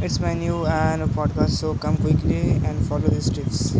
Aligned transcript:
It's 0.00 0.20
my 0.20 0.34
new 0.34 0.64
and 0.66 1.10
podcast, 1.10 1.50
so 1.50 1.74
come 1.74 1.96
quickly 1.96 2.52
and 2.64 2.86
follow 2.86 3.08
these 3.08 3.28
tips. 3.30 3.68